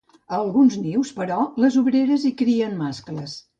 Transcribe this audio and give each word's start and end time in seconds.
A 0.35 0.37
alguns 0.37 0.77
nius, 0.85 1.11
però, 1.19 1.37
les 1.65 1.79
obreres 1.83 2.27
hi 2.31 2.35
crien 2.43 2.77
mascles. 2.83 3.41